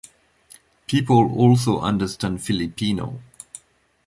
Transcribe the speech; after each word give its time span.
People 0.87 1.31
also 1.37 1.79
understand 1.79 2.41
Filipino. 2.41 3.21